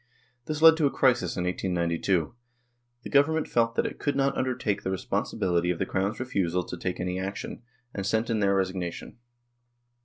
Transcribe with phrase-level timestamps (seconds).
[0.45, 2.33] This led to a crisis in 1892;
[3.03, 6.75] the Government felt that it could not undertake the responsibility of the Crown's refusal to
[6.75, 7.61] take any action,
[7.93, 9.19] and sent in their resignation.